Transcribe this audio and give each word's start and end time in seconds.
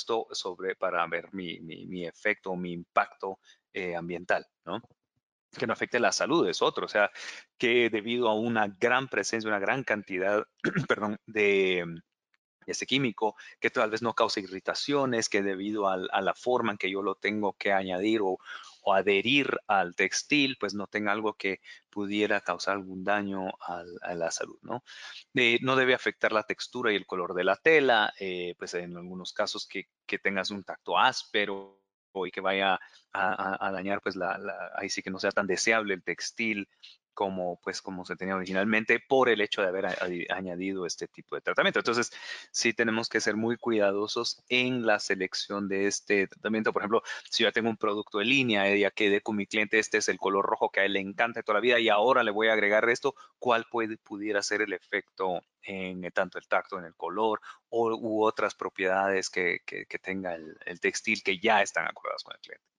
esto 0.00 0.26
sobre, 0.32 0.74
para 0.76 1.06
ver 1.06 1.32
mi, 1.32 1.60
mi, 1.60 1.86
mi 1.86 2.06
efecto, 2.06 2.56
mi 2.56 2.72
impacto 2.72 3.38
eh, 3.72 3.94
ambiental, 3.94 4.46
¿no? 4.64 4.80
que 5.58 5.66
no 5.66 5.72
afecte 5.72 5.98
la 5.98 6.12
salud 6.12 6.48
es 6.48 6.62
otro, 6.62 6.86
o 6.86 6.88
sea, 6.88 7.10
que 7.58 7.90
debido 7.90 8.28
a 8.28 8.34
una 8.34 8.68
gran 8.68 9.08
presencia, 9.08 9.48
una 9.48 9.58
gran 9.58 9.82
cantidad, 9.82 10.44
perdón, 10.88 11.18
de, 11.26 11.84
ese 12.66 12.86
químico, 12.86 13.36
que 13.58 13.70
tal 13.70 13.90
vez 13.90 14.02
no 14.02 14.14
cause 14.14 14.40
irritaciones, 14.40 15.28
que 15.28 15.42
debido 15.42 15.88
a, 15.88 15.96
la 15.96 16.34
forma 16.34 16.72
en 16.72 16.78
que 16.78 16.90
yo 16.90 17.02
lo 17.02 17.16
tengo 17.16 17.54
que 17.54 17.72
añadir 17.72 18.20
o, 18.22 18.38
adherir 18.86 19.58
al 19.66 19.94
textil, 19.94 20.56
pues 20.58 20.74
no 20.74 20.86
tenga 20.86 21.12
algo 21.12 21.34
que 21.34 21.60
pudiera 21.90 22.40
causar 22.40 22.76
algún 22.76 23.04
daño 23.04 23.48
a 23.60 24.14
la 24.14 24.30
salud, 24.30 24.58
¿no? 24.62 24.82
Eh, 25.34 25.58
no 25.62 25.76
debe 25.76 25.94
afectar 25.94 26.32
la 26.32 26.44
textura 26.44 26.92
y 26.92 26.96
el 26.96 27.06
color 27.06 27.34
de 27.34 27.44
la 27.44 27.56
tela, 27.56 28.12
eh, 28.18 28.54
pues 28.58 28.74
en 28.74 28.96
algunos 28.96 29.32
casos 29.32 29.66
que, 29.66 29.88
que 30.06 30.18
tengas 30.18 30.50
un 30.50 30.64
tacto 30.64 30.98
áspero 30.98 31.80
y 32.26 32.30
que 32.30 32.40
vaya 32.40 32.78
a, 33.12 33.70
dañar, 33.72 34.00
pues 34.02 34.16
la, 34.16 34.38
ahí 34.76 34.88
sí 34.88 35.02
que 35.02 35.10
no 35.10 35.18
sea 35.18 35.30
tan 35.30 35.46
deseable 35.46 35.94
el 35.94 36.02
textil 36.02 36.68
como 37.14 37.60
pues 37.62 37.82
como 37.82 38.04
se 38.04 38.16
tenía 38.16 38.36
originalmente 38.36 39.00
por 39.00 39.28
el 39.28 39.40
hecho 39.40 39.62
de 39.62 39.68
haber 39.68 39.86
añadido 40.30 40.86
este 40.86 41.08
tipo 41.08 41.34
de 41.34 41.42
tratamiento. 41.42 41.80
Entonces, 41.80 42.12
sí 42.50 42.72
tenemos 42.72 43.08
que 43.08 43.20
ser 43.20 43.36
muy 43.36 43.56
cuidadosos 43.56 44.42
en 44.48 44.86
la 44.86 44.98
selección 44.98 45.68
de 45.68 45.86
este 45.86 46.26
tratamiento. 46.26 46.72
Por 46.72 46.82
ejemplo, 46.82 47.02
si 47.30 47.44
yo 47.44 47.52
tengo 47.52 47.70
un 47.70 47.76
producto 47.76 48.20
en 48.20 48.28
línea, 48.28 48.74
ya 48.76 48.90
quedé 48.90 49.20
con 49.20 49.36
mi 49.36 49.46
cliente, 49.46 49.78
este 49.78 49.98
es 49.98 50.08
el 50.08 50.18
color 50.18 50.44
rojo 50.46 50.70
que 50.70 50.80
a 50.80 50.84
él 50.84 50.94
le 50.94 51.00
encanta 51.00 51.42
toda 51.42 51.58
la 51.58 51.60
vida 51.60 51.78
y 51.80 51.88
ahora 51.88 52.22
le 52.22 52.30
voy 52.30 52.48
a 52.48 52.52
agregar 52.54 52.88
esto, 52.88 53.14
¿cuál 53.38 53.66
puede, 53.70 53.96
pudiera 53.98 54.42
ser 54.42 54.62
el 54.62 54.72
efecto 54.72 55.40
en 55.62 56.04
eh, 56.04 56.10
tanto 56.10 56.38
el 56.38 56.46
tacto, 56.48 56.78
en 56.78 56.84
el 56.84 56.94
color 56.94 57.40
o, 57.68 57.94
u 57.94 58.24
otras 58.24 58.54
propiedades 58.54 59.30
que, 59.30 59.60
que, 59.66 59.98
tenga 59.98 60.34
el, 60.34 60.56
el 60.64 60.80
textil 60.80 61.22
que 61.22 61.38
ya 61.38 61.62
están 61.62 61.86
acordadas 61.86 62.22
con 62.24 62.34
el 62.34 62.40
cliente? 62.40 62.69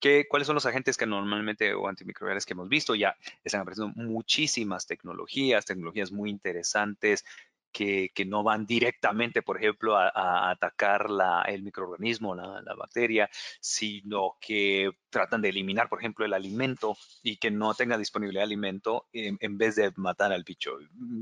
¿Qué, 0.00 0.26
¿Cuáles 0.28 0.46
son 0.46 0.54
los 0.54 0.66
agentes 0.66 0.96
que 0.96 1.06
normalmente 1.06 1.74
o 1.74 1.88
antimicrobiales 1.88 2.46
que 2.46 2.54
hemos 2.54 2.68
visto? 2.68 2.94
Ya 2.94 3.16
están 3.44 3.62
apareciendo 3.62 3.94
muchísimas 3.96 4.86
tecnologías, 4.86 5.64
tecnologías 5.64 6.12
muy 6.12 6.30
interesantes 6.30 7.24
que, 7.72 8.24
no 8.26 8.42
van 8.42 8.66
directamente, 8.66 9.42
por 9.42 9.58
ejemplo, 9.58 9.96
a, 9.96 10.50
atacar 10.50 11.06
el 11.46 11.62
microorganismo, 11.62 12.34
la, 12.34 12.74
bacteria, 12.76 13.28
sino 13.60 14.36
que 14.40 14.90
tratan 15.10 15.42
de 15.42 15.50
eliminar, 15.50 15.88
por 15.88 16.00
ejemplo, 16.00 16.24
el 16.24 16.34
alimento 16.34 16.96
y 17.22 17.36
que 17.36 17.50
no 17.50 17.74
tenga 17.74 17.98
disponibilidad 17.98 18.42
de 18.42 18.46
alimento 18.46 19.06
en, 19.12 19.36
en 19.40 19.58
vez 19.58 19.76
de 19.76 19.92
matar 19.96 20.32
al 20.32 20.44
bicho. 20.44 20.78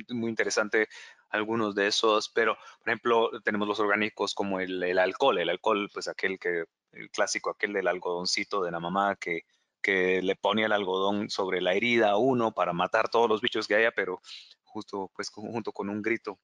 Muy 0.08 0.30
interesante 0.30 0.88
algunos 1.30 1.74
de 1.74 1.88
esos, 1.88 2.28
pero 2.28 2.56
por 2.78 2.88
ejemplo 2.88 3.30
tenemos 3.42 3.68
los 3.68 3.80
orgánicos 3.80 4.34
como 4.34 4.60
el, 4.60 4.82
el, 4.82 4.98
alcohol, 4.98 5.38
el 5.38 5.48
alcohol 5.50 5.88
pues 5.92 6.08
aquel 6.08 6.38
que 6.38 6.64
el 6.92 7.10
clásico 7.10 7.50
aquel 7.50 7.72
del 7.72 7.88
algodoncito 7.88 8.62
de 8.62 8.70
la 8.70 8.80
mamá 8.80 9.16
que, 9.16 9.42
que 9.82 10.22
le 10.22 10.36
ponía 10.36 10.66
el 10.66 10.72
algodón 10.72 11.30
sobre 11.30 11.60
la 11.60 11.74
herida 11.74 12.10
a 12.10 12.16
uno 12.16 12.52
para 12.52 12.72
matar 12.72 13.08
todos 13.08 13.28
los 13.28 13.40
bichos 13.40 13.68
que 13.68 13.76
haya, 13.76 13.92
pero 13.92 14.20
justo 14.64 15.10
pues 15.14 15.30
junto 15.30 15.72
con 15.72 15.88
un 15.88 16.02
grito. 16.02 16.38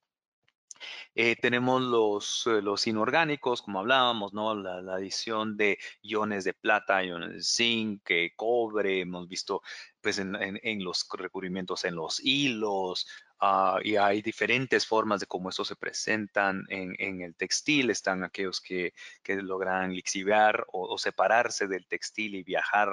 Eh, 1.14 1.36
tenemos 1.36 1.82
los, 1.82 2.46
eh, 2.46 2.62
los 2.62 2.86
inorgánicos, 2.86 3.62
como 3.62 3.80
hablábamos, 3.80 4.32
¿no? 4.32 4.54
La, 4.54 4.94
adición 4.94 5.56
de 5.56 5.78
iones 6.02 6.44
de 6.44 6.54
plata, 6.54 7.04
iones 7.04 7.32
de 7.32 7.42
zinc, 7.42 8.10
eh, 8.10 8.32
cobre, 8.36 9.00
hemos 9.00 9.28
visto 9.28 9.62
pues 10.00 10.18
en, 10.18 10.34
en, 10.36 10.58
en 10.62 10.84
los 10.84 11.06
recubrimientos 11.12 11.84
en 11.84 11.96
los 11.96 12.20
hilos, 12.20 13.06
Ah, 13.44 13.80
y 13.82 13.96
hay 13.96 14.22
diferentes 14.22 14.86
formas 14.86 15.18
de 15.18 15.26
cómo 15.26 15.48
estos 15.48 15.66
se 15.66 15.74
presentan 15.74 16.64
en, 16.68 17.22
el 17.22 17.34
textil. 17.34 17.90
Están 17.90 18.22
aquellos 18.22 18.60
que, 18.60 18.94
logran 19.26 19.92
lixiviar 19.92 20.64
o, 20.68 20.96
separarse 20.96 21.66
del 21.66 21.88
textil 21.88 22.36
y 22.36 22.44
viajar 22.44 22.88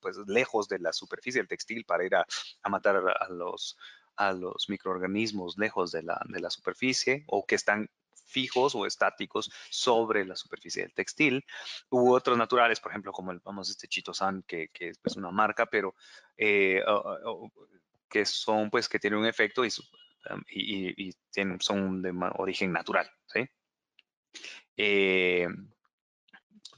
pues, 0.00 0.16
lejos 0.26 0.66
de 0.68 0.80
la 0.80 0.92
superficie 0.92 1.40
del 1.40 1.46
textil 1.46 1.84
para 1.84 2.04
ir 2.04 2.16
a, 2.16 2.26
matar 2.68 2.96
a 2.96 3.28
los, 3.28 3.78
a 4.16 4.32
los 4.32 4.68
microorganismos 4.68 5.56
lejos 5.56 5.92
de 5.92 6.02
la, 6.02 6.20
de 6.30 6.40
la 6.40 6.50
superficie 6.50 7.22
o 7.28 7.46
que 7.46 7.54
están 7.54 7.88
fijos 8.24 8.74
o 8.74 8.86
estáticos 8.86 9.52
sobre 9.70 10.24
la 10.24 10.34
superficie 10.34 10.82
del 10.82 10.94
textil, 10.94 11.44
u 11.90 12.12
otros 12.12 12.36
naturales, 12.36 12.80
por 12.80 12.90
ejemplo, 12.90 13.12
como 13.12 13.30
el 13.30 13.38
vamos 13.38 13.70
este 13.70 13.86
Chitosan, 13.86 14.42
que, 14.42 14.66
que 14.72 14.88
es 14.88 14.98
pues, 14.98 15.14
una 15.14 15.30
marca, 15.30 15.66
pero 15.66 15.94
eh, 16.36 16.82
que 18.08 18.24
son, 18.24 18.70
pues, 18.70 18.88
que 18.88 18.98
tienen 18.98 19.20
un 19.20 19.26
efecto 19.26 19.64
y, 19.64 19.70
y, 20.48 21.12
son 21.60 22.02
de 22.02 22.12
origen 22.36 22.72
natural, 22.72 23.10
¿sí? 23.26 23.48
Eh, 24.76 25.48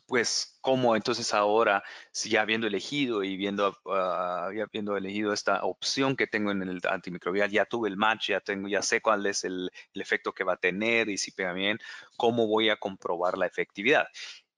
pues, 0.09 0.59
¿cómo 0.63 0.97
entonces 0.97 1.35
ahora, 1.35 1.83
si 2.13 2.31
ya 2.31 2.41
habiendo 2.41 2.67
elegido 2.67 3.23
y 3.23 3.37
viendo, 3.37 3.77
uh, 3.85 3.93
habiendo 3.93 4.97
elegido 4.97 5.35
esta 5.35 5.63
opción 5.65 6.17
que 6.17 6.27
tengo 6.27 6.51
en 6.51 6.63
el 6.63 6.81
antimicrobial, 6.89 7.51
ya 7.51 7.67
tuve 7.67 7.91
el 7.91 7.99
match, 7.99 8.31
ya 8.31 8.41
tengo, 8.41 8.69
ya 8.69 8.81
sé 8.81 9.03
cuál 9.03 9.27
es 9.27 9.45
el, 9.45 9.71
el 9.93 10.01
efecto 10.01 10.33
que 10.33 10.45
va 10.45 10.55
a 10.55 10.57
tener 10.57 11.11
y 11.11 11.19
si 11.19 11.33
pega 11.33 11.53
bien, 11.53 11.79
¿cómo 12.17 12.47
voy 12.47 12.71
a 12.71 12.77
comprobar 12.77 13.37
la 13.37 13.47
efectividad? 13.47 14.07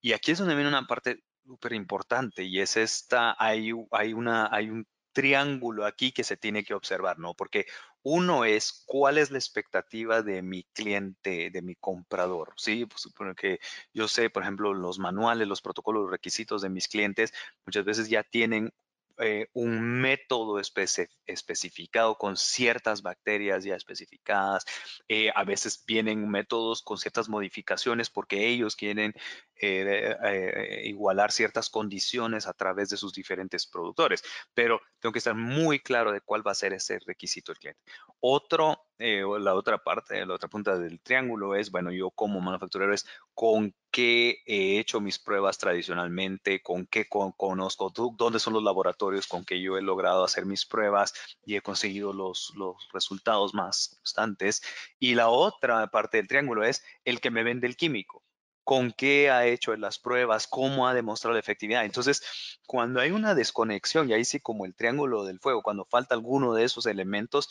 Y 0.00 0.12
aquí 0.12 0.30
es 0.30 0.38
donde 0.38 0.54
viene 0.54 0.68
una 0.68 0.86
parte 0.86 1.24
súper 1.44 1.72
importante 1.72 2.44
y 2.44 2.60
es 2.60 2.76
esta, 2.76 3.34
hay, 3.36 3.72
hay, 3.90 4.12
una, 4.12 4.48
hay 4.52 4.70
un 4.70 4.86
triángulo 5.20 5.84
aquí 5.84 6.12
que 6.12 6.24
se 6.24 6.38
tiene 6.38 6.64
que 6.64 6.72
observar, 6.72 7.18
¿no? 7.18 7.34
Porque 7.34 7.66
uno 8.02 8.46
es 8.46 8.84
cuál 8.86 9.18
es 9.18 9.30
la 9.30 9.36
expectativa 9.36 10.22
de 10.22 10.40
mi 10.40 10.62
cliente, 10.72 11.50
de 11.50 11.60
mi 11.60 11.74
comprador, 11.74 12.54
¿sí? 12.56 12.86
Pues 12.86 13.02
supone 13.02 13.34
que 13.34 13.60
yo 13.92 14.08
sé, 14.08 14.30
por 14.30 14.42
ejemplo, 14.42 14.72
los 14.72 14.98
manuales, 14.98 15.46
los 15.46 15.60
protocolos, 15.60 16.04
los 16.04 16.10
requisitos 16.10 16.62
de 16.62 16.70
mis 16.70 16.88
clientes 16.88 17.34
muchas 17.66 17.84
veces 17.84 18.08
ya 18.08 18.22
tienen 18.22 18.72
eh, 19.20 19.48
un 19.52 20.00
método 20.00 20.58
especificado 20.58 22.16
con 22.16 22.36
ciertas 22.36 23.02
bacterias 23.02 23.64
ya 23.64 23.76
especificadas. 23.76 24.64
Eh, 25.08 25.30
a 25.34 25.44
veces 25.44 25.84
vienen 25.86 26.28
métodos 26.28 26.82
con 26.82 26.98
ciertas 26.98 27.28
modificaciones 27.28 28.10
porque 28.10 28.48
ellos 28.48 28.76
quieren 28.76 29.14
eh, 29.60 30.82
igualar 30.84 31.32
ciertas 31.32 31.70
condiciones 31.70 32.46
a 32.46 32.52
través 32.54 32.88
de 32.88 32.96
sus 32.96 33.12
diferentes 33.12 33.66
productores. 33.66 34.22
Pero 34.54 34.80
tengo 34.98 35.12
que 35.12 35.18
estar 35.18 35.34
muy 35.34 35.80
claro 35.80 36.12
de 36.12 36.20
cuál 36.20 36.46
va 36.46 36.52
a 36.52 36.54
ser 36.54 36.72
ese 36.72 36.98
requisito 37.06 37.52
del 37.52 37.58
cliente. 37.58 37.82
Otro, 38.20 38.89
la 39.00 39.54
otra 39.54 39.78
parte, 39.78 40.26
la 40.26 40.34
otra 40.34 40.48
punta 40.48 40.78
del 40.78 41.00
triángulo 41.00 41.54
es, 41.54 41.70
bueno, 41.70 41.90
yo 41.90 42.10
como 42.10 42.40
manufacturero 42.40 42.92
es 42.92 43.06
con 43.32 43.74
qué 43.90 44.42
he 44.44 44.78
hecho 44.78 45.00
mis 45.00 45.18
pruebas 45.18 45.56
tradicionalmente, 45.56 46.60
con 46.62 46.86
qué 46.86 47.08
conozco, 47.08 47.90
dónde 48.16 48.38
son 48.38 48.52
los 48.52 48.62
laboratorios 48.62 49.26
con 49.26 49.44
que 49.44 49.62
yo 49.62 49.78
he 49.78 49.82
logrado 49.82 50.22
hacer 50.22 50.44
mis 50.44 50.66
pruebas 50.66 51.14
y 51.44 51.56
he 51.56 51.62
conseguido 51.62 52.12
los, 52.12 52.52
los 52.56 52.76
resultados 52.92 53.54
más 53.54 53.96
constantes. 53.96 54.62
Y 54.98 55.14
la 55.14 55.30
otra 55.30 55.86
parte 55.86 56.18
del 56.18 56.28
triángulo 56.28 56.64
es 56.64 56.84
el 57.04 57.20
que 57.20 57.30
me 57.30 57.42
vende 57.42 57.66
el 57.66 57.76
químico 57.76 58.22
con 58.70 58.92
qué 58.92 59.30
ha 59.30 59.46
hecho 59.46 59.74
las 59.76 59.98
pruebas, 59.98 60.46
cómo 60.46 60.86
ha 60.86 60.94
demostrado 60.94 61.34
la 61.34 61.40
efectividad. 61.40 61.84
Entonces, 61.84 62.22
cuando 62.66 63.00
hay 63.00 63.10
una 63.10 63.34
desconexión, 63.34 64.08
y 64.08 64.12
ahí 64.12 64.24
sí 64.24 64.38
como 64.38 64.64
el 64.64 64.76
triángulo 64.76 65.24
del 65.24 65.40
fuego, 65.40 65.62
cuando 65.62 65.86
falta 65.86 66.14
alguno 66.14 66.54
de 66.54 66.62
esos 66.62 66.86
elementos, 66.86 67.48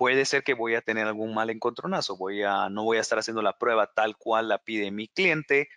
puede 0.00 0.24
ser 0.24 0.42
que 0.42 0.54
voy 0.54 0.76
a 0.76 0.80
tener 0.80 1.06
algún 1.06 1.34
mal 1.34 1.50
encontronazo, 1.50 2.16
voy 2.16 2.42
a, 2.42 2.70
no 2.70 2.84
voy 2.84 2.96
a 2.96 3.02
estar 3.02 3.18
haciendo 3.18 3.42
la 3.42 3.58
prueba 3.58 3.92
tal 3.92 4.16
cual 4.16 4.48
la 4.48 4.56
pide 4.56 4.90
mi 4.90 5.08
cliente 5.08 5.68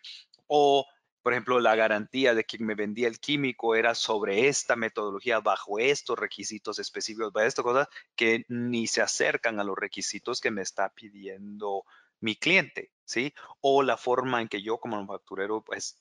o 0.47 0.85
por 1.21 1.33
ejemplo, 1.33 1.59
la 1.59 1.75
garantía 1.75 2.33
de 2.33 2.45
quien 2.45 2.65
me 2.65 2.73
vendía 2.75 3.09
el 3.09 3.19
químico 3.19 3.75
era 3.75 3.95
sobre 3.95 4.47
esta 4.47 4.77
metodología, 4.77 5.41
bajo 5.41 5.77
estos 5.77 6.17
requisitos 6.17 6.79
específicos, 6.79 7.33
para 7.33 7.47
esta 7.47 7.63
cosa 7.63 7.89
que 8.15 8.45
ni 8.47 8.87
se 8.87 9.01
acercan 9.01 9.59
a 9.59 9.65
los 9.65 9.77
requisitos 9.77 10.39
que 10.39 10.51
me 10.51 10.61
está 10.61 10.89
pidiendo 10.89 11.83
mi 12.21 12.35
cliente, 12.35 12.91
¿sí? 13.05 13.33
O 13.59 13.83
la 13.83 13.95
forma 13.95 14.41
en 14.41 14.49
que 14.49 14.61
yo 14.61 14.79
como 14.79 14.97
manufacturero, 14.97 15.61
pues, 15.63 15.97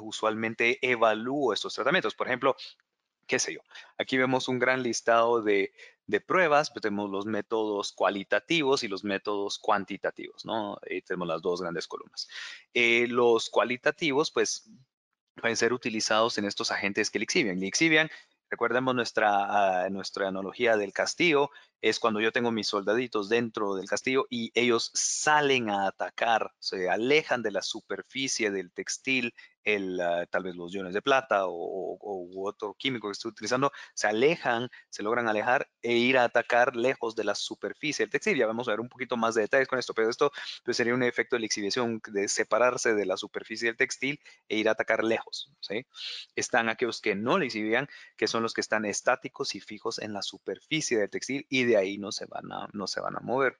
usualmente 0.00 0.78
evalúo 0.82 1.52
estos 1.52 1.74
tratamientos. 1.74 2.16
Por 2.16 2.26
ejemplo, 2.26 2.56
qué 3.28 3.38
sé 3.38 3.54
yo. 3.54 3.60
Aquí 3.98 4.16
vemos 4.16 4.48
un 4.48 4.58
gran 4.58 4.82
listado 4.82 5.42
de, 5.42 5.72
pruebas, 6.26 6.70
pues, 6.70 6.82
tenemos 6.82 7.10
los 7.10 7.26
métodos 7.26 7.92
cualitativos 7.92 8.82
y 8.82 8.88
los 8.88 9.04
métodos 9.04 9.58
cuantitativos, 9.58 10.44
¿no? 10.44 10.78
Tenemos 11.06 11.28
las 11.28 11.42
dos 11.42 11.60
grandes 11.60 11.86
columnas. 11.86 12.28
Eh, 12.74 13.06
los 13.08 13.50
cualitativos, 13.50 14.30
pues, 14.30 14.70
pueden 15.40 15.56
ser 15.56 15.72
utilizados 15.72 16.38
en 16.38 16.46
estos 16.46 16.72
agentes 16.72 17.10
que 17.10 17.18
lixivian. 17.18 17.60
Lixivian 17.60 18.10
Recordemos 18.50 18.94
nuestra, 18.94 19.84
ah, 19.84 19.90
nuestra 19.90 20.28
analogía 20.28 20.78
del 20.78 20.94
castillo, 20.94 21.50
es 21.82 22.00
cuando 22.00 22.20
yo 22.20 22.32
tengo 22.32 22.50
mis 22.50 22.66
soldaditos 22.66 23.28
dentro 23.28 23.74
del 23.74 23.88
castillo 23.88 24.26
y 24.30 24.50
ellos 24.54 24.90
salen 24.94 25.68
a 25.68 25.86
atacar, 25.86 26.52
se 26.58 26.88
alejan 26.88 27.42
de 27.42 27.50
la 27.50 27.60
superficie 27.60 28.50
del 28.50 28.72
textil 28.72 29.34
el, 29.64 30.00
ah, 30.00 30.26
tal 30.30 30.44
vez 30.44 30.56
los 30.56 30.74
iones 30.74 30.94
de 30.94 31.02
plata 31.02 31.46
o, 31.46 31.98
otro 32.40 32.74
químico 32.74 33.08
que 33.08 33.12
esté 33.12 33.28
utilizando, 33.28 33.72
se 33.94 34.06
alejan, 34.06 34.68
se 34.88 35.02
logran 35.02 35.28
alejar 35.28 35.68
e 35.82 35.96
ir 35.96 36.16
a 36.18 36.24
atacar 36.24 36.76
lejos 36.76 37.14
de 37.16 37.24
la 37.24 37.34
superficie 37.34 38.04
del 38.04 38.10
textil. 38.10 38.38
Ya 38.38 38.46
vamos 38.46 38.68
a 38.68 38.72
ver 38.72 38.80
un 38.80 38.88
poquito 38.88 39.16
más 39.16 39.34
de 39.34 39.42
detalles 39.42 39.68
con 39.68 39.78
esto, 39.78 39.94
pero 39.94 40.08
esto 40.08 40.30
pues, 40.64 40.76
sería 40.76 40.94
un 40.94 41.02
efecto 41.02 41.36
de 41.36 41.40
lixiviación, 41.40 42.00
de 42.08 42.28
separarse 42.28 42.94
de 42.94 43.06
la 43.06 43.16
superficie 43.16 43.68
del 43.68 43.76
textil 43.76 44.20
e 44.48 44.56
ir 44.56 44.68
a 44.68 44.72
atacar 44.72 45.04
lejos. 45.04 45.52
¿sí? 45.60 45.86
Están 46.36 46.68
aquellos 46.68 47.00
que 47.00 47.14
no 47.14 47.38
lixivian, 47.38 47.88
que 48.16 48.28
son 48.28 48.42
los 48.42 48.54
que 48.54 48.60
están 48.60 48.84
estáticos 48.84 49.54
y 49.54 49.60
fijos 49.60 49.98
en 49.98 50.12
la 50.12 50.22
superficie 50.22 50.98
del 50.98 51.10
textil 51.10 51.46
y 51.48 51.64
de 51.64 51.76
ahí 51.76 51.98
no 51.98 52.12
se 52.12 52.26
van 52.26 52.50
a, 52.52 52.68
no 52.72 52.86
se 52.86 53.00
van 53.00 53.16
a 53.16 53.20
mover. 53.20 53.58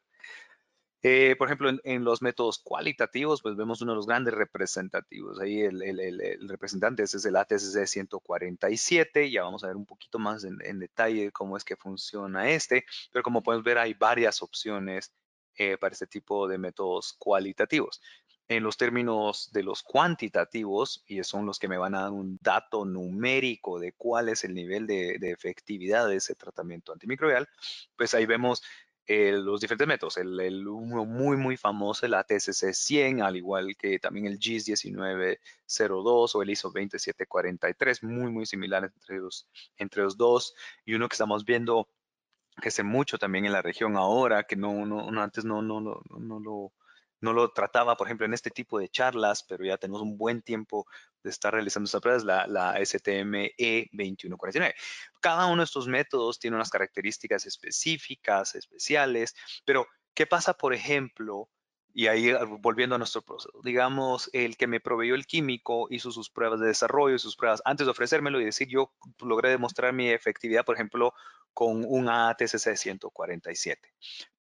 Eh, 1.03 1.37
por 1.39 1.47
ejemplo, 1.47 1.71
en, 1.85 2.05
los 2.05 2.23
métodos 2.23 2.59
cualitativos, 2.59 3.41
pues 3.41 3.55
vemos 3.55 3.81
uno 3.83 3.93
de 3.93 3.97
los 3.97 4.07
grandes 4.07 4.35
representativos. 4.35 5.39
Ahí 5.39 5.61
el, 5.61 6.49
representante 6.49 7.05
es 7.05 7.25
el 7.25 7.37
ATCC 7.37 7.87
147. 7.87 9.31
Ya 9.31 9.45
vamos 9.45 9.63
a 9.63 9.69
ver 9.69 9.77
un 9.77 9.87
poquito 9.87 10.19
más 10.19 10.45
en, 10.45 10.79
detalle 10.79 11.31
cómo 11.31 11.57
es 11.57 11.65
que 11.65 11.77
funciona 11.77 12.51
este. 12.51 12.85
Pero 13.13 13.23
como 13.23 13.43
pueden 13.43 13.63
ver, 13.63 13.79
hay 13.79 13.95
varias 13.95 14.43
opciones 14.43 15.13
eh, 15.57 15.77
para 15.79 15.93
este 15.93 16.09
tipo 16.09 16.49
de 16.49 16.59
métodos 16.59 17.15
cualitativos. 17.17 18.01
En 18.49 18.63
los 18.65 18.77
términos 18.77 19.51
de 19.53 19.63
los 19.63 19.83
cuantitativos, 19.83 21.05
y 21.07 21.23
son 21.23 21.45
los 21.45 21.59
que 21.59 21.69
me 21.69 21.77
van 21.77 21.95
a 21.95 22.03
dar 22.03 22.13
un 22.13 22.39
dato 22.41 22.87
numérico 22.87 23.79
de 23.79 23.93
cuál 23.93 24.31
es 24.31 24.43
el 24.43 24.55
nivel 24.55 24.87
de, 24.87 25.19
de 25.21 25.31
efectividad 25.33 26.09
de 26.09 26.17
ese 26.17 26.35
tratamiento 26.35 26.93
antimicrobial, 26.93 27.47
pues 27.95 28.15
ahí 28.15 28.25
vemos 28.25 28.63
los 29.09 29.61
diferentes 29.61 29.89
métodos. 29.89 30.19
El, 30.19 30.69
uno 30.69 31.05
muy, 31.05 31.37
muy 31.37 31.57
famoso, 31.57 32.05
el 32.05 32.15
ATSC 32.15 32.73
100, 32.73 33.23
al 33.23 33.37
igual 33.37 33.77
que 33.77 33.99
también 33.99 34.27
el 34.27 34.39
GIS 34.39 34.85
1902 34.85 36.35
o 36.35 36.43
el 36.43 36.51
ISO 36.51 36.69
2743, 36.69 38.03
muy, 38.03 38.31
muy 38.31 38.47
similares 38.47 38.93
entre 38.95 39.19
los, 39.19 39.49
entre 39.79 40.03
los 40.03 40.17
dos. 40.17 40.55
Y 40.85 40.95
uno 40.95 41.09
que 41.09 41.15
estamos 41.15 41.45
viendo 41.45 41.89
que 42.61 42.69
hace 42.69 42.83
mucho 42.83 43.19
también 43.19 43.47
en 43.47 43.53
la 43.53 43.63
región 43.63 43.97
ahora, 43.97 44.45
que 44.45 44.57
no, 44.57 44.85
no, 44.85 45.23
antes 45.23 45.45
no, 45.45 45.63
no, 45.63 45.81
no, 45.81 46.03
no, 46.11 46.41
lo 46.41 46.73
no 47.21 47.33
lo 47.33 47.51
trataba, 47.51 47.97
por 47.97 48.07
ejemplo, 48.07 48.27
en 48.27 48.35
este 48.35 48.51
tipo 48.51 48.79
de 48.79 48.89
charlas, 48.89 49.43
pero 49.43 49.65
ya 49.65 49.77
tenemos 49.77 50.03
un 50.03 50.17
buen 50.17 50.43
tiempo 50.43 50.87
de 51.23 51.31
estar 51.31 51.53
realizando 51.53 51.87
estas 51.87 52.01
pruebas, 52.01 52.25
la, 52.25 52.47
la 52.47 52.75
STME 52.85 53.55
2149. 53.93 54.75
Cada 55.21 55.47
uno 55.47 55.63
de 55.63 55.65
estos 55.65 55.89
métodos 55.89 56.39
tiene 56.39 56.57
unas 56.57 56.71
características 56.71 57.47
específicas, 57.47 58.55
especiales, 58.55 59.35
pero 59.65 59.87
¿qué 60.15 60.27
pasa, 60.27 60.55
por 60.55 60.75
ejemplo, 60.75 61.49
y 61.93 62.07
ahí 62.07 62.31
ah, 62.31 62.45
volviendo 62.45 62.95
a 62.95 62.99
nuestro 62.99 63.23
proceso, 63.23 63.61
digamos, 63.65 64.31
el 64.33 64.57
que 64.57 64.67
me 64.67 64.81
proveyó 64.81 65.15
el 65.15 65.27
químico 65.27 65.89
hizo 65.91 66.13
sus 66.13 66.31
pruebas 66.31 66.61
de 66.61 66.69
desarrollo, 66.69 67.19
sus 67.19 67.37
pruebas 67.37 67.63
antes 67.65 67.87
de 67.87 67.91
ofrecérmelo 67.91 68.41
y 68.41 68.45
decir, 68.45 68.69
yo 68.69 68.93
logré 69.21 69.51
demostrar 69.51 69.93
mi 69.93 70.09
efectividad, 70.09 70.65
por 70.65 70.77
ejemplo, 70.77 71.13
con 71.53 71.85
un 71.85 72.09
ATCC 72.09 72.77
147 72.77 73.93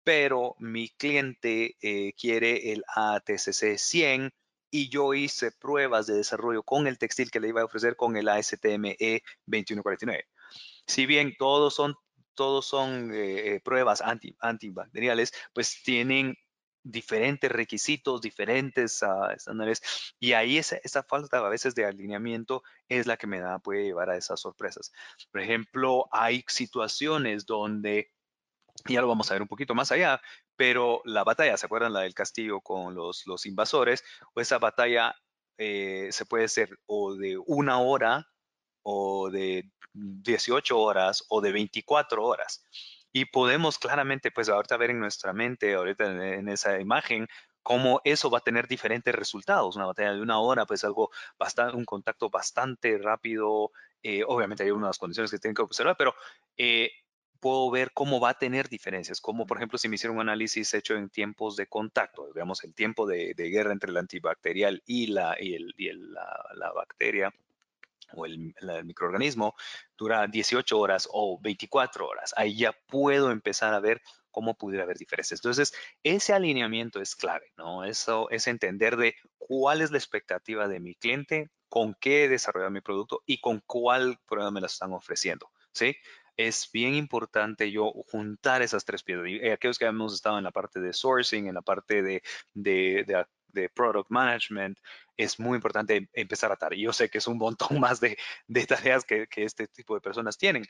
pero 0.07 0.55
mi 0.61 0.89
cliente 0.91 1.77
eh, 1.83 2.13
quiere 2.13 2.73
el 2.73 2.85
ATCC 2.95 3.77
100 3.77 4.31
y 4.71 4.89
yo 4.89 5.15
hice 5.15 5.51
pruebas 5.51 6.07
de 6.07 6.15
desarrollo 6.15 6.63
con 6.63 6.87
el 6.87 6.97
textil 6.97 7.33
que 7.33 7.41
le 7.41 7.49
iba 7.49 7.63
a 7.63 7.65
ofrecer 7.65 7.97
con 7.97 8.17
el 8.17 8.29
ASTME 8.29 8.97
2149. 9.47 10.29
Si 10.87 11.07
bien 11.07 11.35
todos 11.37 11.75
son, 11.75 11.97
todos 12.35 12.67
son 12.67 13.13
eh, 13.13 13.55
eh, 13.55 13.61
pruebas 13.65 14.01
anti, 14.01 14.37
antibacteriales, 14.39 15.33
pues 15.53 15.83
tienen 15.83 16.37
diferentes 16.85 17.51
requisitos, 17.51 18.21
diferentes 18.21 19.03
uh, 19.03 19.33
estándares, 19.35 19.83
y 20.21 20.35
ahí 20.35 20.57
esa, 20.57 20.77
esa, 20.85 21.03
falta 21.03 21.39
a 21.39 21.49
veces 21.49 21.75
de 21.75 21.85
alineamiento 21.85 22.63
es 22.89 23.09
la 23.09 23.17
que 23.17 23.27
me 23.27 23.41
da, 23.41 23.59
puede 23.59 23.83
llevar 23.83 24.11
a 24.11 24.17
esas 24.17 24.39
sorpresas. 24.39 24.93
Por 25.33 25.41
ejemplo, 25.41 26.09
hay 26.13 26.45
situaciones 26.47 27.45
donde 27.45 28.13
ya 28.95 29.01
lo 29.01 29.09
vamos 29.09 29.31
a 29.31 29.35
ver 29.35 29.43
un 29.43 29.49
poquito 29.49 29.75
más 29.75 29.93
allá, 29.93 30.21
pero 30.57 31.03
la 31.05 31.25
batalla, 31.25 31.57
¿se 31.57 31.67
acuerdan 31.67 31.93
la 31.93 32.01
del 32.01 32.15
castillo 32.15 32.61
con 32.61 32.95
los, 32.95 33.27
los 33.27 33.47
invasores? 33.47 34.05
O 34.35 34.41
esa 34.41 34.59
batalla 34.59 35.15
eh, 35.59 36.09
se 36.11 36.27
puede 36.27 36.49
ser 36.49 36.79
o 36.87 37.15
de 37.15 37.39
una 37.47 37.81
hora 37.81 38.29
o 38.83 39.31
de 39.31 39.71
18 39.93 40.79
horas 40.79 41.25
o 41.29 41.41
de 41.41 41.53
24 41.53 42.25
horas. 42.25 42.65
Y 43.13 43.25
podemos 43.27 43.79
claramente, 43.79 44.31
pues 44.31 44.49
ahorita 44.49 44.77
ver 44.77 44.91
en 44.91 45.01
nuestra 45.01 45.33
mente, 45.33 45.75
ahorita 45.75 46.35
en, 46.35 46.49
esa 46.49 46.79
imagen, 46.81 47.27
cómo 47.63 48.01
eso 48.05 48.31
va 48.31 48.39
a 48.39 48.43
tener 48.43 48.69
diferentes 48.69 49.15
resultados. 49.15 49.77
Una 49.77 49.87
batalla 49.87 50.13
de 50.13 50.21
una 50.21 50.39
hora, 50.39 50.67
pues 50.67 50.85
algo 50.85 51.11
bastante, 51.39 51.77
un 51.77 51.85
contacto 51.85 52.29
bastante 52.29 52.99
rápido. 52.99 53.71
Eh, 54.03 54.23
obviamente 54.27 54.65
hay 54.65 54.71
unas 54.71 54.99
condiciones 54.99 55.31
que 55.31 55.39
tienen 55.39 55.55
que 55.55 55.63
observar, 55.63 55.97
pero 55.97 56.15
eh, 56.59 56.91
puedo 57.47 57.71
ver 57.71 57.93
cómo 57.93 58.19
va 58.19 58.31
a 58.31 58.39
tener 58.39 58.69
diferencias, 58.69 59.21
como 59.21 59.47
por 59.47 59.59
ejemplo 59.59 59.79
si 59.79 59.89
me 59.89 59.95
hiciera 59.95 60.13
un 60.13 60.21
análisis 60.21 60.75
hecho 60.75 60.97
en 60.97 61.09
tiempos 61.09 61.55
de 61.55 61.69
contacto, 61.69 62.27
digamos 62.35 62.65
el 62.65 62.75
tiempo 62.75 63.07
de, 63.07 63.35
guerra 63.37 63.71
entre 63.71 63.93
el 63.93 63.97
antibacterial 63.99 64.83
y 64.85 65.07
la, 65.07 65.37
y 65.39 65.55
el, 65.55 66.13
la, 66.13 66.73
bacteria 66.73 67.33
o 68.15 68.27
el, 68.27 68.53
microorganismo 68.83 69.55
dura 69.97 70.27
18 70.27 70.77
horas 70.77 71.09
o 71.13 71.39
24 71.41 72.09
horas. 72.09 72.35
Ahí 72.37 72.57
ya 72.57 72.73
puedo 72.89 73.31
empezar 73.31 73.75
a 73.75 73.79
ver 73.79 74.03
cómo 74.33 74.57
pudiera 74.57 74.83
haber 74.83 74.99
diferencias. 74.99 75.39
Entonces, 75.39 75.73
ese 76.03 76.33
alineamiento 76.33 77.01
es 77.01 77.15
clave, 77.15 77.53
¿no? 77.57 77.85
Eso 77.85 78.29
es 78.31 78.49
entender 78.49 78.97
de 78.97 79.15
cuál 79.39 79.83
es 79.83 79.93
la 79.93 79.99
expectativa 79.99 80.67
de 80.67 80.81
mi 80.81 80.97
cliente, 80.97 81.49
con 81.69 81.95
qué 81.95 82.29
desarrollar 82.29 82.73
mi 82.73 82.81
producto 82.81 83.23
y 83.25 83.41
con 83.41 83.63
cuál 83.65 84.19
prueba 84.27 84.51
me 84.51 84.61
la 84.61 84.67
están 84.67 84.93
ofreciendo, 84.93 85.53
¿sí? 85.71 85.95
Es 86.37 86.71
bien 86.73 86.95
importante 86.95 87.71
yo 87.71 87.91
juntar 88.11 88.63
esas 88.63 88.85
tres 88.85 89.03
piezas. 89.03 89.27
Y 89.29 89.49
aquellos 89.49 89.79
que 89.79 89.87
hemos 89.87 90.15
estado 90.15 90.39
en 90.39 90.45
la 90.45 90.51
parte 90.51 90.81
de 90.81 90.93
sourcing, 90.93 91.47
en 91.47 91.55
la 91.55 91.63
parte 91.63 92.03
de, 92.03 92.23
de, 92.55 93.27
de, 93.49 93.69
product 93.71 94.11
management, 94.11 94.79
es 95.17 95.41
muy 95.41 95.57
importante 95.57 96.09
empezar 96.13 96.51
a 96.51 96.55
atar. 96.55 96.75
Y 96.75 96.83
yo 96.83 96.93
sé 96.93 97.09
que 97.09 97.19
es 97.19 97.27
un 97.27 97.39
montón 97.39 97.69
más 97.81 98.01
de, 98.01 98.19
de 98.47 98.67
tareas 98.67 99.05
que, 99.05 99.27
que, 99.27 99.45
este 99.45 99.67
tipo 99.69 99.95
de 99.95 100.01
personas 100.01 100.37
tienen, 100.37 100.65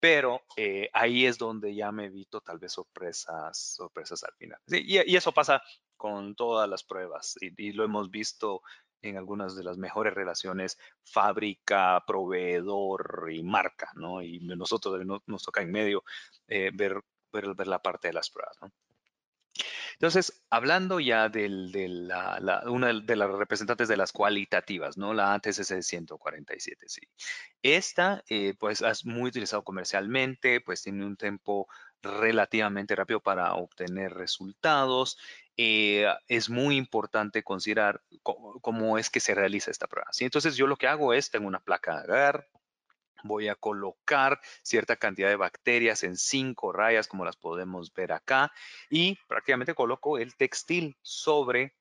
pero 0.00 0.42
eh, 0.56 0.88
ahí 0.92 1.26
es 1.26 1.38
donde 1.38 1.74
ya 1.74 1.92
me 1.92 2.06
evito 2.06 2.40
tal 2.40 2.58
vez 2.58 2.72
sorpresas, 2.72 3.74
sorpresas 3.76 4.24
al 4.24 4.34
final. 4.34 4.58
y, 4.68 5.16
eso 5.16 5.32
pasa 5.32 5.62
con 5.96 6.34
todas 6.34 6.68
las 6.68 6.82
pruebas 6.82 7.36
y 7.40 7.72
lo 7.72 7.84
hemos 7.84 8.10
visto 8.10 8.62
en 9.02 9.16
algunas 9.16 9.56
de 9.56 9.64
las 9.64 9.78
mejores 9.78 10.14
relaciones 10.14 10.78
fábrica, 11.04 12.02
proveedor 12.06 13.28
y 13.30 13.42
marca, 13.42 13.90
¿no? 13.96 14.22
Y 14.22 14.40
nosotros 14.40 15.04
nos, 15.26 15.42
toca 15.42 15.62
en 15.62 15.72
medio 15.72 16.04
eh, 16.48 16.70
ver, 16.72 17.02
ver, 17.32 17.66
la 17.66 17.80
parte 17.80 18.08
de 18.08 18.14
las 18.14 18.30
pruebas, 18.30 18.56
¿no? 18.62 18.72
Entonces, 19.94 20.44
hablando 20.50 21.00
ya 21.00 21.28
de 21.28 21.46
una 22.66 22.92
de 22.92 23.16
las 23.16 23.30
representantes 23.30 23.88
de 23.88 23.96
las 23.96 24.12
cualitativas, 24.12 24.96
¿no? 24.96 25.14
La 25.14 25.34
ATCC 25.34 25.82
147, 25.82 26.88
sí. 26.88 27.02
Esta, 27.62 28.22
eh, 28.28 28.54
pues, 28.58 28.80
es 28.82 29.04
muy 29.04 29.28
utilizado 29.28 29.62
comercialmente, 29.62 30.60
pues 30.60 30.82
tiene 30.82 31.04
un 31.06 31.16
tiempo 31.16 31.68
relativamente 32.02 32.96
rápido 32.96 33.20
para 33.20 33.54
obtener 33.54 34.12
resultados. 34.14 35.18
Eh, 35.56 36.06
es 36.28 36.50
muy 36.50 36.76
importante 36.76 37.42
considerar 37.42 38.02
cómo, 38.22 38.98
es 38.98 39.10
que 39.10 39.20
se 39.20 39.34
realiza 39.34 39.70
esta 39.70 39.86
prueba. 39.86 40.08
¿sí? 40.12 40.24
Entonces 40.24 40.56
yo 40.56 40.66
lo 40.66 40.76
que 40.76 40.88
hago 40.88 41.14
es, 41.14 41.30
tengo 41.30 41.46
una 41.46 41.60
placa 41.60 42.02
de 42.02 42.12
agar, 42.12 42.48
voy 43.22 43.48
a 43.48 43.54
colocar 43.54 44.40
cierta 44.62 44.96
cantidad 44.96 45.28
de 45.28 45.36
bacterias 45.36 46.02
en 46.02 46.16
cinco 46.16 46.72
rayas, 46.72 47.08
como 47.08 47.24
las 47.24 47.36
podemos 47.36 47.92
ver 47.92 48.12
acá, 48.12 48.52
y 48.90 49.18
prácticamente 49.28 49.74
coloco 49.74 50.18
el 50.18 50.34
textil 50.36 50.96
sobre 51.02 51.74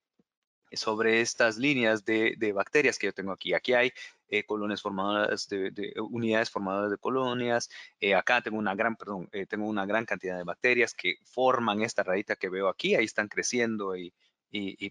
sobre 0.73 1.21
estas 1.21 1.57
líneas 1.57 2.05
de, 2.05 2.53
bacterias 2.53 2.97
que 2.97 3.07
yo 3.07 3.13
tengo 3.13 3.31
aquí. 3.31 3.53
Aquí 3.53 3.73
hay 3.73 3.91
eh, 4.29 4.45
colonias 4.45 4.81
formadas 4.81 5.47
de, 5.49 5.93
unidades 6.09 6.49
formadoras 6.49 6.91
de 6.91 6.97
colonias. 6.97 7.69
Eh, 7.99 8.15
acá 8.15 8.41
tengo 8.41 8.57
una 8.57 8.75
gran, 8.75 8.95
perdón, 8.95 9.29
eh, 9.31 9.45
tengo 9.45 9.67
una 9.67 9.85
gran 9.85 10.05
cantidad 10.05 10.37
de 10.37 10.43
bacterias 10.43 10.93
que 10.93 11.15
forman 11.23 11.81
esta 11.81 12.03
rayita 12.03 12.35
que 12.35 12.49
veo 12.49 12.69
aquí. 12.69 12.95
Ahí 12.95 13.05
están 13.05 13.27
creciendo 13.27 13.95
y, 13.95 14.13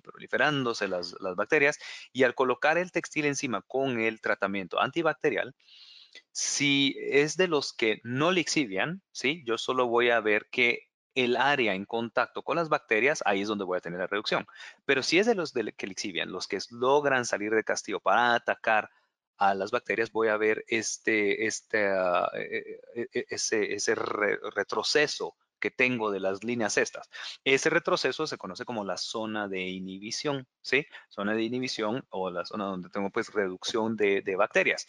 proliferándose 0.02 0.88
las, 0.88 1.14
las, 1.20 1.36
bacterias. 1.36 1.78
Y 2.12 2.24
al 2.24 2.34
colocar 2.34 2.78
el 2.78 2.92
textil 2.92 3.26
encima 3.26 3.62
con 3.62 4.00
el 4.00 4.20
tratamiento 4.20 4.80
antibacterial, 4.80 5.54
si 6.32 6.96
es 6.98 7.36
de 7.36 7.48
los 7.48 7.72
que 7.72 8.00
no 8.04 8.30
lixivian, 8.32 9.02
¿sí? 9.12 9.42
Yo 9.46 9.58
solo 9.58 9.86
voy 9.86 10.10
a 10.10 10.20
ver 10.20 10.48
que 10.50 10.88
el 11.14 11.36
área 11.36 11.74
en 11.74 11.84
contacto 11.84 12.42
con 12.42 12.56
las 12.56 12.68
bacterias, 12.68 13.22
ahí 13.26 13.42
es 13.42 13.48
donde 13.48 13.64
voy 13.64 13.78
a 13.78 13.80
tener 13.80 13.98
la 13.98 14.06
reducción. 14.06 14.46
Pero 14.84 15.02
si 15.02 15.18
es 15.18 15.26
de 15.26 15.34
los 15.34 15.52
que 15.52 15.86
lixivian, 15.86 16.30
los 16.32 16.46
que 16.46 16.58
logran 16.70 17.24
salir 17.24 17.52
de 17.52 17.64
castigo 17.64 18.00
para 18.00 18.34
atacar 18.34 18.90
a 19.36 19.54
las 19.54 19.70
bacterias, 19.70 20.12
voy 20.12 20.28
a 20.28 20.36
ver 20.36 20.64
este, 20.68 21.46
este, 21.46 21.88
ah, 21.88 22.30
e, 22.34 22.80
e, 22.94 23.08
e, 23.12 23.26
ese 23.30 23.94
retroceso 23.94 25.34
que 25.60 25.70
tengo 25.70 26.10
de 26.10 26.18
las 26.18 26.42
líneas 26.42 26.76
estas. 26.78 27.08
Ese 27.44 27.70
retroceso 27.70 28.26
se 28.26 28.38
conoce 28.38 28.64
como 28.64 28.84
la 28.84 28.96
zona 28.96 29.46
de 29.46 29.60
inhibición, 29.60 30.48
¿sí? 30.62 30.86
Zona 31.08 31.34
de 31.34 31.42
inhibición 31.42 32.04
o 32.08 32.30
la 32.30 32.44
zona 32.44 32.64
donde 32.64 32.88
tengo 32.88 33.10
pues 33.10 33.32
reducción 33.32 33.96
de, 33.96 34.34
bacterias. 34.36 34.86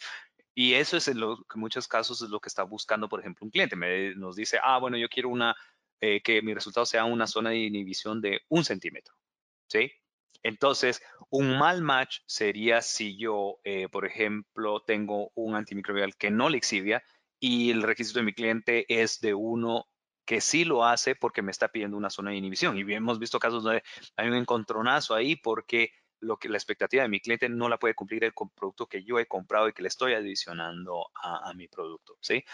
Y 0.54 0.74
eso 0.74 0.96
es 0.96 1.08
en, 1.08 1.18
muchos 1.54 1.88
casos 1.88 2.20
lo 2.22 2.40
que 2.40 2.48
está 2.48 2.62
buscando, 2.62 3.08
por 3.08 3.20
ejemplo, 3.20 3.44
un 3.44 3.50
cliente. 3.50 3.76
Me, 3.76 4.14
nos 4.14 4.36
dice, 4.36 4.58
ah, 4.62 4.78
bueno, 4.78 4.96
yo 4.96 5.08
quiero 5.08 5.30
una, 5.30 5.56
eh, 6.00 6.20
que 6.22 6.42
mi 6.42 6.54
resultado 6.54 6.84
sea 6.86 7.04
una 7.04 7.26
zona 7.26 7.50
de 7.50 7.58
inhibición 7.58 8.20
de 8.20 8.40
un 8.48 8.64
centímetro, 8.64 9.14
¿sí? 9.66 9.92
Entonces, 10.42 11.02
un 11.30 11.56
mal 11.58 11.82
match 11.82 12.18
sería 12.26 12.82
si 12.82 13.16
yo, 13.16 13.60
eh, 13.64 13.88
por 13.88 14.06
ejemplo, 14.06 14.80
tengo 14.80 15.30
un 15.34 15.54
antimicrobial 15.54 16.16
que 16.16 16.30
no 16.30 16.48
le 16.48 16.58
exhibia 16.58 17.02
y 17.38 17.70
el 17.70 17.82
requisito 17.82 18.18
de 18.18 18.24
mi 18.24 18.34
cliente 18.34 18.84
es 18.88 19.20
de 19.20 19.34
uno 19.34 19.86
que 20.24 20.40
sí 20.40 20.64
lo 20.64 20.84
hace 20.84 21.14
porque 21.14 21.42
me 21.42 21.50
está 21.50 21.68
pidiendo 21.68 21.96
una 21.96 22.10
zona 22.10 22.30
de 22.30 22.36
inhibición. 22.36 22.76
Y 22.76 22.92
hemos 22.92 23.18
visto 23.18 23.38
casos 23.38 23.62
donde 23.62 23.82
hay 24.16 24.28
un 24.28 24.34
encontronazo 24.34 25.14
ahí 25.14 25.36
porque 25.36 25.92
lo 26.22 26.38
que 26.38 26.48
la 26.48 26.56
expectativa 26.56 27.02
de 27.02 27.08
mi 27.08 27.20
cliente 27.20 27.48
no 27.48 27.68
la 27.68 27.78
puede 27.78 27.94
cumplir 27.94 28.24
el 28.24 28.32
producto 28.32 28.86
que 28.86 29.04
yo 29.04 29.18
he 29.18 29.26
comprado 29.26 29.68
y 29.68 29.72
que 29.72 29.82
le 29.82 29.88
estoy 29.88 30.14
adicionando 30.14 31.10
a, 31.14 31.52
mi 31.54 31.68
producto, 31.68 32.16
¿sí? 32.20 32.44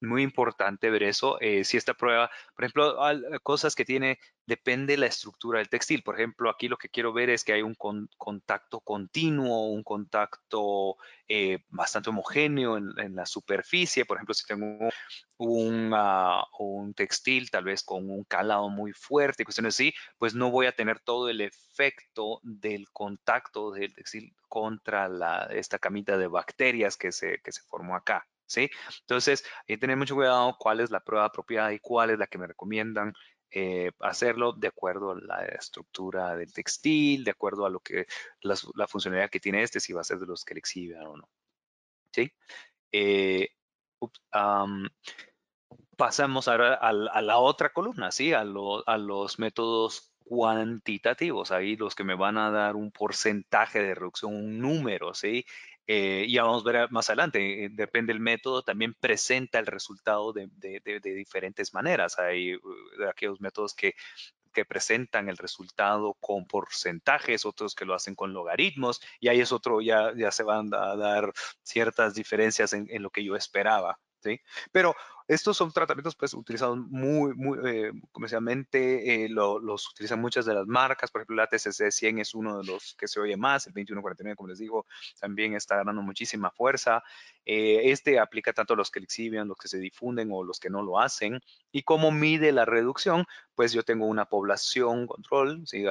Muy 0.00 0.22
importante 0.22 0.90
ver 0.90 1.02
eso. 1.02 1.40
Eh, 1.40 1.64
si 1.64 1.76
esta 1.76 1.94
prueba, 1.94 2.30
por 2.54 2.64
ejemplo, 2.64 2.96
cosas 3.42 3.74
que 3.74 3.84
tiene, 3.84 4.20
depende 4.46 4.96
la 4.96 5.06
estructura 5.06 5.58
del 5.58 5.68
textil. 5.68 6.04
Por 6.04 6.14
ejemplo, 6.14 6.48
aquí 6.48 6.68
lo 6.68 6.76
que 6.76 6.88
quiero 6.88 7.12
ver 7.12 7.30
es 7.30 7.42
que 7.42 7.52
hay 7.52 7.62
un 7.62 7.74
contacto 7.74 8.80
continuo, 8.80 9.70
un 9.70 9.82
contacto 9.82 10.96
eh, 11.26 11.64
bastante 11.68 12.10
homogéneo 12.10 12.76
en, 12.78 13.14
la 13.16 13.26
superficie. 13.26 14.04
Por 14.04 14.18
ejemplo, 14.18 14.34
si 14.34 14.46
tengo 14.46 14.88
un, 15.36 15.90
ah, 15.94 16.44
un, 16.60 16.94
textil 16.94 17.50
tal 17.50 17.64
vez 17.64 17.82
con 17.82 18.08
un 18.08 18.22
calado 18.24 18.68
muy 18.68 18.92
fuerte, 18.92 19.44
cuestiones 19.44 19.74
así, 19.74 19.92
pues 20.16 20.34
no 20.34 20.50
voy 20.50 20.66
a 20.66 20.72
tener 20.72 21.00
todo 21.00 21.28
el 21.28 21.40
efecto 21.40 22.40
del 22.44 22.88
contacto 22.92 23.72
del 23.72 23.92
textil 23.94 24.32
contra 24.48 25.08
la, 25.08 25.48
esta 25.50 25.78
camita 25.78 26.16
de 26.16 26.28
bacterias 26.28 26.96
que 26.96 27.10
se, 27.10 27.40
que 27.42 27.52
se 27.52 27.62
formó 27.62 27.96
acá. 27.96 28.26
¿Sí? 28.48 28.70
Entonces, 29.00 29.44
hay 29.60 29.76
que 29.76 29.78
tener 29.78 29.96
mucho 29.96 30.14
cuidado 30.14 30.56
cuál 30.58 30.80
es 30.80 30.90
la 30.90 31.00
prueba 31.00 31.26
apropiada 31.26 31.72
y 31.72 31.78
cuál 31.80 32.10
es 32.10 32.18
la 32.18 32.26
que 32.26 32.38
me 32.38 32.46
recomiendan 32.46 33.12
eh, 33.50 33.92
hacerlo 34.00 34.52
de 34.52 34.68
acuerdo 34.68 35.12
a 35.12 35.20
la 35.20 35.44
estructura 35.46 36.34
del 36.36 36.52
textil, 36.52 37.24
de 37.24 37.30
acuerdo 37.30 37.66
a 37.66 37.70
lo 37.70 37.80
que 37.80 38.06
la, 38.40 38.56
funcionalidad 38.86 39.30
que 39.30 39.40
tiene 39.40 39.62
este, 39.62 39.80
si 39.80 39.92
va 39.92 40.00
a 40.02 40.04
ser 40.04 40.18
de 40.18 40.26
los 40.26 40.44
que 40.44 40.54
le 40.54 40.60
exhiben 40.60 41.02
o 41.02 41.16
no. 41.16 41.28
¿Sí? 42.12 42.32
Eh, 42.90 43.50
pasamos 45.96 46.48
ahora 46.48 46.74
a, 46.74 47.22
la 47.22 47.38
otra 47.38 47.70
columna, 47.72 48.10
¿sí? 48.12 48.32
A, 48.32 48.40
a 48.40 48.98
los 48.98 49.38
métodos 49.38 50.12
cuantitativos, 50.24 51.50
ahí 51.50 51.76
los 51.76 51.94
que 51.94 52.04
me 52.04 52.14
van 52.14 52.36
a 52.38 52.50
dar 52.50 52.76
un 52.76 52.92
porcentaje 52.92 53.82
de 53.82 53.94
reducción, 53.94 54.34
un 54.34 54.58
número, 54.58 55.14
¿sí? 55.14 55.44
Eh, 55.90 56.26
ya 56.28 56.42
vamos 56.42 56.66
a 56.66 56.70
ver 56.70 56.90
más 56.90 57.08
adelante, 57.08 57.64
eh, 57.64 57.70
depende 57.72 58.12
del 58.12 58.20
método, 58.20 58.62
también 58.62 58.92
presenta 58.92 59.58
el 59.58 59.64
resultado 59.64 60.34
de, 60.34 60.50
diferentes 61.02 61.72
maneras. 61.72 62.18
Hay 62.18 62.56
uh, 62.56 62.60
aquellos 63.08 63.40
métodos 63.40 63.72
que, 63.72 63.94
que, 64.52 64.66
presentan 64.66 65.30
el 65.30 65.38
resultado 65.38 66.12
con 66.20 66.46
porcentajes, 66.46 67.46
otros 67.46 67.74
que 67.74 67.86
lo 67.86 67.94
hacen 67.94 68.14
con 68.14 68.34
logaritmos, 68.34 69.00
y 69.18 69.28
ahí 69.28 69.40
es 69.40 69.50
otro, 69.50 69.80
ya, 69.80 70.12
ya 70.14 70.30
se 70.30 70.42
van 70.42 70.74
a 70.74 70.94
dar 70.94 71.32
ciertas 71.62 72.14
diferencias 72.14 72.74
en, 72.74 72.86
en 72.90 73.02
lo 73.02 73.08
que 73.08 73.24
yo 73.24 73.34
esperaba. 73.34 73.98
¿Sí? 74.20 74.40
Pero 74.72 74.94
estos 75.28 75.58
son 75.58 75.70
tratamientos 75.72 76.16
pues 76.16 76.32
utilizados 76.32 76.78
muy, 76.78 77.34
muy 77.34 77.58
eh, 77.66 77.92
comercialmente, 78.12 79.24
eh, 79.24 79.28
los 79.28 79.90
utilizan 79.90 80.20
muchas 80.20 80.46
de 80.46 80.54
las 80.54 80.66
marcas, 80.66 81.10
por 81.10 81.20
ejemplo, 81.20 81.36
la 81.36 81.46
TCC 81.46 81.90
100 81.90 82.18
es 82.20 82.34
uno 82.34 82.58
de 82.58 82.64
los 82.64 82.94
que 82.94 83.06
se 83.06 83.20
oye 83.20 83.36
más, 83.36 83.66
el 83.66 83.74
2149, 83.74 84.36
como 84.36 84.48
les 84.48 84.58
digo, 84.58 84.86
también 85.20 85.54
está 85.54 85.76
ganando 85.76 86.00
muchísima 86.00 86.50
fuerza. 86.50 87.02
Eh, 87.44 87.90
este 87.90 88.18
aplica 88.18 88.54
tanto 88.54 88.72
a 88.72 88.76
los 88.76 88.90
que 88.90 89.00
exhiben, 89.00 89.48
los 89.48 89.58
que 89.58 89.68
se 89.68 89.78
difunden 89.78 90.30
o 90.32 90.42
los 90.44 90.58
que 90.58 90.70
no 90.70 90.82
lo 90.82 90.98
hacen. 90.98 91.40
¿Y 91.70 91.82
cómo 91.82 92.10
mide 92.10 92.50
la 92.52 92.64
reducción? 92.64 93.26
Pues 93.54 93.72
yo 93.72 93.82
tengo 93.82 94.06
una 94.06 94.24
población 94.24 95.06
control, 95.06 95.66
¿sí? 95.66 95.84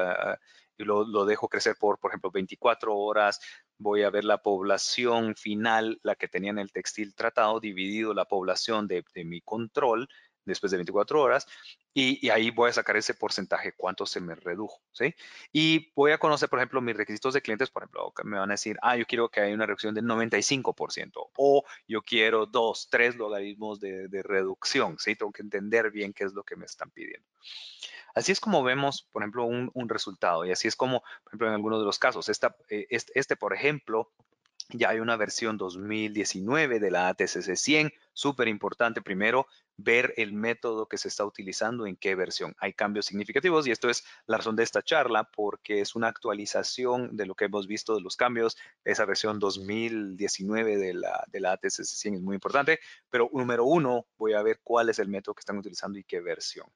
Y 0.77 0.84
lo, 0.84 1.05
lo, 1.05 1.25
dejo 1.25 1.48
crecer 1.48 1.75
por, 1.79 2.00
por 2.00 2.12
ejemplo, 2.12 2.31
24 2.31 2.96
horas, 2.96 3.39
voy 3.77 4.03
a 4.03 4.10
ver 4.10 4.25
la 4.25 4.41
población 4.41 5.36
final, 5.36 6.00
la 6.03 6.15
que 6.15 6.27
tenía 6.27 6.51
en 6.51 6.60
el 6.60 6.72
textil 6.72 7.15
tratado, 7.15 7.60
dividido 7.60 8.13
la 8.13 8.25
población 8.25 8.88
de, 8.88 9.03
mi 9.25 9.41
control 9.41 10.07
después 10.48 10.72
de 10.72 10.77
24 10.77 11.22
horas, 11.22 11.48
y, 11.94 12.30
ahí 12.30 12.51
voy 12.51 12.70
a 12.70 12.74
sacar 12.74 12.96
ese 12.98 13.13
porcentaje, 13.13 13.74
cuánto 13.75 14.06
se 14.06 14.20
me 14.20 14.36
redujo, 14.36 14.82
¿sí? 14.92 15.16
Y 15.51 15.92
voy 15.96 16.12
a 16.12 16.18
conocer, 16.18 16.50
por 16.50 16.60
ejemplo, 16.60 16.82
mis 16.82 16.96
requisitos 16.96 17.34
de 17.34 17.42
clientes, 17.42 17.70
por 17.70 17.84
ejemplo, 17.84 18.13
me 18.24 18.38
van 18.38 18.50
a 18.51 18.54
decir, 18.54 18.77
ah, 18.82 18.96
yo 18.96 19.06
quiero 19.06 19.30
que 19.30 19.42
haya 19.42 19.54
una 19.54 19.66
reducción 19.66 19.96
del 19.96 20.06
95%, 20.06 21.30
o 21.38 21.63
yo 21.88 22.01
quiero 22.01 22.46
dos, 22.46 22.88
tres 22.89 23.16
logaritmos 23.16 23.80
de, 23.80 24.08
reducción, 24.24 24.98
¿sí? 25.00 25.16
Tengo 25.16 25.32
que 25.32 25.42
entender 25.42 25.92
bien 25.92 26.13
qué 26.13 26.24
es 26.24 26.34
lo 26.34 26.44
que 26.44 26.56
me 26.56 26.66
están 26.66 26.92
pidiendo. 26.92 27.27
Así 28.13 28.32
es 28.32 28.39
como 28.39 28.63
vemos, 28.63 29.08
por 29.12 29.22
ejemplo, 29.22 29.46
un, 29.46 29.89
resultado 29.89 30.44
y 30.46 30.51
así 30.51 30.68
es 30.68 30.75
como, 30.75 31.01
por 31.01 31.32
ejemplo, 31.32 31.48
en 31.48 31.54
algunos 31.54 31.80
de 31.80 31.86
los 31.86 32.00
casos, 32.00 32.27
eh, 32.30 32.88
este, 32.89 33.20
este, 33.20 33.36
por 33.36 33.54
ejemplo, 33.54 34.12
ya 34.70 34.90
hay 34.90 35.00
una 35.00 35.16
versión 35.16 35.58
2019 35.58 36.80
de 36.80 36.92
la 36.92 37.08
ATCC 37.08 37.56
100, 37.56 37.94
súper 38.14 38.48
importante 38.48 39.02
primero 39.02 39.48
ver 39.78 40.14
el 40.18 40.34
método 40.34 40.88
que 40.88 40.98
se 40.98 41.08
está 41.08 41.24
utilizando, 41.24 41.86
en 41.86 41.96
qué 41.96 42.16
versión. 42.16 42.56
Hay 42.58 42.74
cambios 42.74 43.06
significativos 43.06 43.68
y 43.68 43.72
esto 43.72 43.90
es 43.90 44.04
la 44.26 44.38
razón 44.38 44.56
de 44.56 44.64
esta 44.64 44.82
charla 44.82 45.24
porque 45.26 45.82
es 45.82 45.96
una 45.96 46.08
actualización 46.08 47.16
de 47.16 47.28
lo 47.28 47.36
que 47.36 47.46
hemos 47.46 47.68
visto 47.68 47.96
de 47.96 48.02
los 48.02 48.18
cambios. 48.18 48.58
Esa 48.84 49.06
versión 49.06 49.40
2019 49.40 50.78
de 50.78 50.94
la, 50.96 51.24
de 51.28 51.40
la 51.40 51.54
ATCC 51.54 51.84
100 51.84 52.16
es 52.16 52.22
muy 52.22 52.36
importante, 52.36 52.80
pero 53.10 53.30
número 53.32 53.66
uno, 53.66 54.08
voy 54.18 54.34
a 54.34 54.42
ver 54.42 54.60
cuál 54.64 54.90
es 54.90 55.00
el 55.00 55.08
método 55.08 55.36
que 55.36 55.42
están 55.42 55.58
utilizando 55.58 56.00
y 56.00 56.04
qué 56.04 56.20
versión 56.20 56.68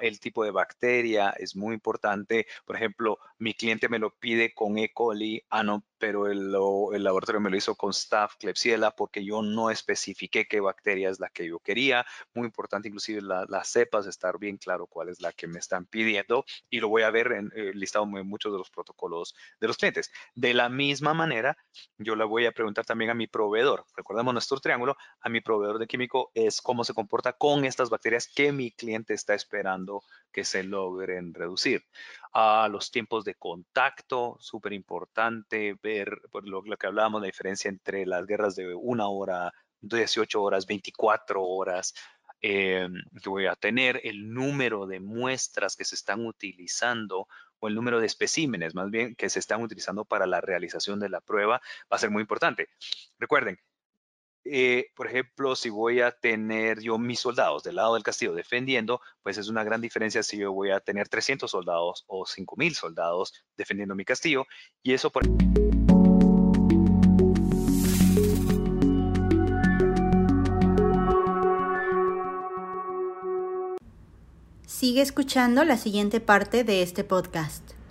el 0.00 0.20
tipo 0.20 0.44
de 0.44 0.50
bacteria 0.50 1.30
es 1.30 1.56
muy 1.56 1.74
importante. 1.74 2.46
Por 2.64 2.76
ejemplo, 2.76 3.18
mi 3.38 3.54
cliente 3.54 3.88
me 3.88 3.98
lo 3.98 4.14
pide 4.14 4.52
con 4.54 4.76
E. 4.78 4.92
coli, 4.92 5.42
ah, 5.50 5.62
pero 6.02 6.26
el, 6.26 6.50
laboratorio 6.50 7.40
me 7.40 7.48
lo 7.48 7.56
hizo 7.56 7.76
con 7.76 7.92
Staph 7.92 8.34
Klebsiella 8.36 8.90
porque 8.90 9.24
yo 9.24 9.40
no 9.40 9.70
especifiqué 9.70 10.48
qué 10.48 10.58
bacteria 10.58 11.08
es 11.08 11.20
la 11.20 11.28
que 11.28 11.46
yo 11.46 11.60
quería. 11.60 12.04
Muy 12.34 12.46
importante, 12.46 12.88
inclusive 12.88 13.22
las 13.22 13.68
cepas, 13.68 14.08
estar 14.08 14.36
bien 14.36 14.56
claro 14.56 14.88
cuál 14.88 15.10
es 15.10 15.20
la 15.20 15.32
que 15.32 15.46
me 15.46 15.60
están 15.60 15.86
pidiendo 15.86 16.44
y 16.68 16.80
lo 16.80 16.88
voy 16.88 17.02
a 17.02 17.10
ver 17.12 17.30
en 17.30 17.52
eh, 17.54 17.70
listado 17.72 18.04
en 18.04 18.26
muchos 18.26 18.50
de 18.50 18.58
los 18.58 18.68
protocolos 18.68 19.36
de 19.60 19.68
los 19.68 19.76
clientes. 19.76 20.10
De 20.34 20.54
la 20.54 20.68
misma 20.68 21.14
manera, 21.14 21.56
yo 21.98 22.16
le 22.16 22.24
voy 22.24 22.46
a 22.46 22.52
preguntar 22.52 22.84
también 22.84 23.12
a 23.12 23.14
mi 23.14 23.28
proveedor. 23.28 23.84
Recordemos 23.94 24.34
nuestro 24.34 24.58
triángulo, 24.58 24.96
a 25.20 25.28
mi 25.28 25.40
proveedor 25.40 25.78
de 25.78 25.86
químico 25.86 26.32
es 26.34 26.60
cómo 26.60 26.82
se 26.82 26.94
comporta 26.94 27.34
con 27.34 27.64
estas 27.64 27.90
bacterias 27.90 28.26
que 28.26 28.50
mi 28.50 28.72
cliente 28.72 29.14
está 29.14 29.34
esperando 29.34 30.02
que 30.32 30.44
se 30.44 30.64
logren 30.64 31.32
reducir. 31.32 31.84
A 32.32 32.68
los 32.70 32.90
tiempos 32.90 33.24
de 33.24 33.34
contacto, 33.34 34.36
súper 34.40 34.72
importante 34.72 35.76
ver 35.82 36.20
por 36.30 36.48
lo, 36.48 36.62
que 36.62 36.86
hablábamos, 36.86 37.20
la 37.20 37.26
diferencia 37.26 37.68
entre 37.68 38.06
las 38.06 38.26
guerras 38.26 38.56
de 38.56 38.74
una 38.74 39.08
hora, 39.08 39.52
18 39.80 40.42
horas, 40.42 40.66
24 40.66 41.42
horas, 41.42 41.94
eh, 42.40 42.88
que 43.22 43.28
voy 43.28 43.46
a 43.46 43.54
tener, 43.54 44.00
el 44.04 44.32
número 44.32 44.86
de 44.86 45.00
muestras 45.00 45.76
que 45.76 45.84
se 45.84 45.94
están 45.94 46.24
utilizando 46.24 47.28
o 47.60 47.68
el 47.68 47.74
número 47.76 48.00
de 48.00 48.06
especímenes 48.06 48.74
más 48.74 48.90
bien 48.90 49.14
que 49.14 49.30
se 49.30 49.38
están 49.38 49.62
utilizando 49.62 50.04
para 50.04 50.26
la 50.26 50.40
realización 50.40 50.98
de 50.98 51.08
la 51.08 51.20
prueba 51.20 51.60
va 51.90 51.96
a 51.96 51.98
ser 51.98 52.10
muy 52.10 52.22
importante. 52.22 52.68
Recuerden, 53.18 53.60
eh, 54.44 54.86
por 54.94 55.06
ejemplo, 55.06 55.54
si 55.54 55.70
voy 55.70 56.00
a 56.00 56.10
tener 56.10 56.80
yo 56.80 56.98
mis 56.98 57.20
soldados 57.20 57.62
del 57.62 57.76
lado 57.76 57.94
del 57.94 58.02
castillo 58.02 58.34
defendiendo, 58.34 59.00
pues 59.22 59.38
es 59.38 59.48
una 59.48 59.64
gran 59.64 59.80
diferencia 59.80 60.22
si 60.22 60.38
yo 60.38 60.52
voy 60.52 60.70
a 60.70 60.80
tener 60.80 61.08
300 61.08 61.50
soldados 61.50 62.04
o 62.08 62.26
5000 62.26 62.74
soldados 62.74 63.34
defendiendo 63.56 63.94
mi 63.94 64.04
castillo. 64.04 64.46
Y 64.82 64.94
eso 64.94 65.10
por 65.10 65.24
Sigue 74.66 75.02
escuchando 75.02 75.64
la 75.64 75.76
siguiente 75.76 76.18
parte 76.18 76.64
de 76.64 76.82
este 76.82 77.04
podcast. 77.04 77.81